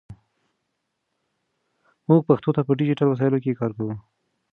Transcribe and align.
موږ 2.07 2.21
پښتو 2.27 2.49
ته 2.55 2.61
په 2.67 2.71
ډیجیټل 2.79 3.07
وسایلو 3.09 3.43
کې 3.43 3.57
کار 3.59 3.71
کوو. 3.77 3.93